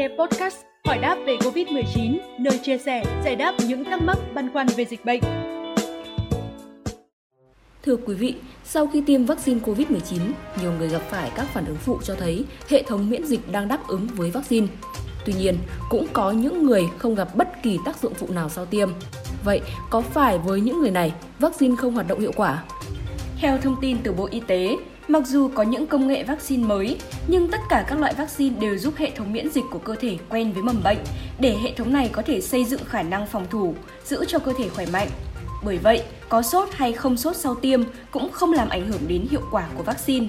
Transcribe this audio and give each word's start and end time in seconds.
nghe 0.00 0.08
podcast 0.08 0.56
Hỏi 0.84 0.98
đáp 0.98 1.16
về 1.26 1.36
Covid-19, 1.36 2.18
nơi 2.38 2.58
chia 2.58 2.78
sẻ, 2.78 3.04
giải 3.24 3.36
đáp 3.36 3.54
những 3.68 3.84
thắc 3.84 4.02
mắc 4.02 4.18
băn 4.34 4.52
khoăn 4.52 4.66
về 4.76 4.84
dịch 4.84 5.04
bệnh. 5.04 5.20
Thưa 7.82 7.96
quý 7.96 8.14
vị, 8.14 8.34
sau 8.64 8.86
khi 8.86 9.02
tiêm 9.06 9.24
vaccine 9.24 9.60
COVID-19, 9.60 10.20
nhiều 10.60 10.72
người 10.78 10.88
gặp 10.88 11.02
phải 11.10 11.30
các 11.34 11.44
phản 11.44 11.66
ứng 11.66 11.76
phụ 11.76 11.98
cho 12.04 12.14
thấy 12.14 12.44
hệ 12.68 12.82
thống 12.82 13.10
miễn 13.10 13.24
dịch 13.24 13.52
đang 13.52 13.68
đáp 13.68 13.88
ứng 13.88 14.06
với 14.16 14.30
vaccine. 14.30 14.66
Tuy 15.26 15.32
nhiên, 15.32 15.58
cũng 15.90 16.06
có 16.12 16.30
những 16.30 16.66
người 16.66 16.88
không 16.98 17.14
gặp 17.14 17.34
bất 17.34 17.62
kỳ 17.62 17.78
tác 17.84 18.02
dụng 18.02 18.14
phụ 18.14 18.26
nào 18.30 18.48
sau 18.48 18.66
tiêm. 18.66 18.88
Vậy, 19.44 19.60
có 19.90 20.00
phải 20.00 20.38
với 20.38 20.60
những 20.60 20.80
người 20.80 20.90
này, 20.90 21.12
vaccine 21.38 21.76
không 21.76 21.94
hoạt 21.94 22.08
động 22.08 22.20
hiệu 22.20 22.32
quả? 22.36 22.64
Theo 23.40 23.58
thông 23.58 23.76
tin 23.80 23.98
từ 24.02 24.12
Bộ 24.12 24.28
Y 24.30 24.40
tế, 24.40 24.76
mặc 25.08 25.26
dù 25.26 25.50
có 25.54 25.62
những 25.62 25.86
công 25.86 26.08
nghệ 26.08 26.24
vaccine 26.24 26.66
mới, 26.66 26.96
nhưng 27.26 27.50
tất 27.50 27.60
cả 27.68 27.84
các 27.88 27.98
loại 28.00 28.14
vaccine 28.18 28.60
đều 28.60 28.78
giúp 28.78 28.94
hệ 28.96 29.10
thống 29.10 29.32
miễn 29.32 29.50
dịch 29.50 29.64
của 29.70 29.78
cơ 29.78 29.94
thể 30.00 30.18
quen 30.28 30.52
với 30.52 30.62
mầm 30.62 30.82
bệnh, 30.84 30.98
để 31.38 31.56
hệ 31.62 31.72
thống 31.76 31.92
này 31.92 32.10
có 32.12 32.22
thể 32.22 32.40
xây 32.40 32.64
dựng 32.64 32.80
khả 32.84 33.02
năng 33.02 33.26
phòng 33.26 33.46
thủ, 33.50 33.74
giữ 34.04 34.24
cho 34.28 34.38
cơ 34.38 34.52
thể 34.58 34.68
khỏe 34.68 34.86
mạnh. 34.92 35.08
Bởi 35.64 35.78
vậy, 35.78 36.02
có 36.28 36.42
sốt 36.42 36.68
hay 36.72 36.92
không 36.92 37.16
sốt 37.16 37.36
sau 37.36 37.54
tiêm 37.54 37.80
cũng 38.10 38.30
không 38.32 38.52
làm 38.52 38.68
ảnh 38.68 38.88
hưởng 38.88 39.02
đến 39.06 39.26
hiệu 39.30 39.42
quả 39.50 39.68
của 39.76 39.82
vaccine. 39.82 40.26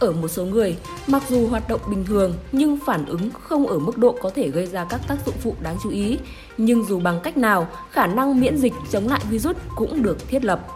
Ở 0.00 0.12
một 0.12 0.28
số 0.28 0.44
người, 0.44 0.76
mặc 1.06 1.22
dù 1.28 1.46
hoạt 1.48 1.68
động 1.68 1.80
bình 1.90 2.04
thường 2.04 2.34
nhưng 2.52 2.78
phản 2.86 3.06
ứng 3.06 3.30
không 3.30 3.66
ở 3.66 3.78
mức 3.78 3.98
độ 3.98 4.16
có 4.22 4.30
thể 4.30 4.50
gây 4.50 4.66
ra 4.66 4.84
các 4.84 5.00
tác 5.08 5.16
dụng 5.26 5.34
phụ 5.40 5.54
đáng 5.60 5.76
chú 5.82 5.90
ý. 5.90 6.18
Nhưng 6.58 6.84
dù 6.84 7.00
bằng 7.00 7.20
cách 7.22 7.36
nào, 7.36 7.68
khả 7.90 8.06
năng 8.06 8.40
miễn 8.40 8.56
dịch 8.56 8.72
chống 8.90 9.08
lại 9.08 9.20
virus 9.30 9.56
cũng 9.76 10.02
được 10.02 10.28
thiết 10.28 10.44
lập. 10.44 10.66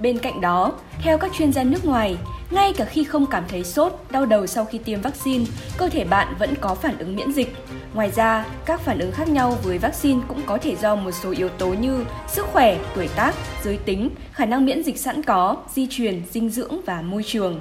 Bên 0.00 0.18
cạnh 0.18 0.40
đó, 0.40 0.72
theo 1.02 1.18
các 1.18 1.32
chuyên 1.32 1.52
gia 1.52 1.64
nước 1.64 1.84
ngoài, 1.84 2.16
ngay 2.50 2.72
cả 2.72 2.84
khi 2.84 3.04
không 3.04 3.26
cảm 3.26 3.44
thấy 3.48 3.64
sốt, 3.64 3.92
đau 4.10 4.26
đầu 4.26 4.46
sau 4.46 4.64
khi 4.64 4.78
tiêm 4.78 5.00
vaccine, 5.00 5.44
cơ 5.76 5.88
thể 5.88 6.04
bạn 6.04 6.34
vẫn 6.38 6.54
có 6.60 6.74
phản 6.74 6.98
ứng 6.98 7.16
miễn 7.16 7.32
dịch. 7.32 7.56
Ngoài 7.94 8.10
ra, 8.10 8.46
các 8.64 8.80
phản 8.80 8.98
ứng 8.98 9.12
khác 9.12 9.28
nhau 9.28 9.58
với 9.62 9.78
vaccine 9.78 10.20
cũng 10.28 10.42
có 10.46 10.58
thể 10.58 10.76
do 10.76 10.94
một 10.94 11.10
số 11.10 11.30
yếu 11.30 11.48
tố 11.48 11.66
như 11.66 12.04
sức 12.28 12.46
khỏe, 12.46 12.78
tuổi 12.94 13.08
tác, 13.08 13.34
giới 13.64 13.76
tính, 13.76 14.10
khả 14.32 14.44
năng 14.46 14.66
miễn 14.66 14.82
dịch 14.82 14.98
sẵn 14.98 15.22
có, 15.22 15.56
di 15.74 15.86
truyền, 15.90 16.22
dinh 16.30 16.50
dưỡng 16.50 16.80
và 16.86 17.02
môi 17.02 17.22
trường. 17.26 17.60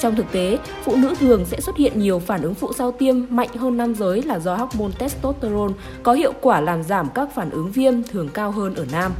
Trong 0.00 0.16
thực 0.16 0.32
tế, 0.32 0.58
phụ 0.84 0.96
nữ 0.96 1.14
thường 1.20 1.44
sẽ 1.44 1.60
xuất 1.60 1.76
hiện 1.76 2.00
nhiều 2.00 2.18
phản 2.18 2.42
ứng 2.42 2.54
phụ 2.54 2.72
sau 2.72 2.92
tiêm 2.92 3.16
mạnh 3.30 3.48
hơn 3.56 3.76
nam 3.76 3.94
giới 3.94 4.22
là 4.22 4.38
do 4.38 4.56
hormone 4.56 4.92
testosterone 4.98 5.74
có 6.02 6.12
hiệu 6.12 6.32
quả 6.40 6.60
làm 6.60 6.82
giảm 6.82 7.08
các 7.14 7.28
phản 7.34 7.50
ứng 7.50 7.72
viêm 7.72 8.02
thường 8.02 8.28
cao 8.34 8.50
hơn 8.50 8.74
ở 8.74 8.86
nam. 8.92 9.12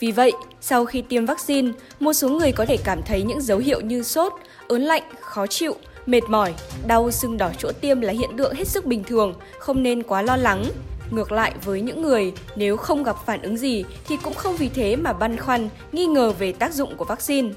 Vì 0.00 0.12
vậy, 0.12 0.32
sau 0.60 0.84
khi 0.84 1.02
tiêm 1.02 1.26
vaccine, 1.26 1.72
một 2.00 2.12
số 2.12 2.28
người 2.28 2.52
có 2.52 2.66
thể 2.66 2.76
cảm 2.84 3.02
thấy 3.02 3.22
những 3.22 3.40
dấu 3.40 3.58
hiệu 3.58 3.80
như 3.80 4.02
sốt, 4.02 4.32
ớn 4.68 4.82
lạnh, 4.82 5.02
khó 5.20 5.46
chịu, 5.46 5.74
mệt 6.06 6.22
mỏi, 6.28 6.54
đau 6.86 7.10
sưng 7.10 7.36
đỏ 7.36 7.50
chỗ 7.58 7.72
tiêm 7.80 8.00
là 8.00 8.12
hiện 8.12 8.30
tượng 8.36 8.54
hết 8.54 8.68
sức 8.68 8.86
bình 8.86 9.04
thường, 9.04 9.34
không 9.58 9.82
nên 9.82 10.02
quá 10.02 10.22
lo 10.22 10.36
lắng. 10.36 10.64
Ngược 11.10 11.32
lại 11.32 11.52
với 11.64 11.80
những 11.80 12.02
người 12.02 12.32
nếu 12.56 12.76
không 12.76 13.02
gặp 13.02 13.16
phản 13.26 13.42
ứng 13.42 13.56
gì 13.56 13.84
thì 14.08 14.16
cũng 14.16 14.34
không 14.34 14.56
vì 14.56 14.68
thế 14.68 14.96
mà 14.96 15.12
băn 15.12 15.36
khoăn, 15.36 15.68
nghi 15.92 16.06
ngờ 16.06 16.32
về 16.38 16.52
tác 16.52 16.74
dụng 16.74 16.96
của 16.96 17.04
vaccine. 17.04 17.48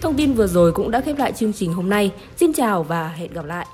Thông 0.00 0.14
tin 0.14 0.32
vừa 0.32 0.46
rồi 0.46 0.72
cũng 0.72 0.90
đã 0.90 1.00
khép 1.00 1.18
lại 1.18 1.32
chương 1.32 1.52
trình 1.52 1.72
hôm 1.72 1.90
nay. 1.90 2.12
Xin 2.36 2.52
chào 2.52 2.82
và 2.82 3.08
hẹn 3.08 3.32
gặp 3.32 3.44
lại. 3.44 3.66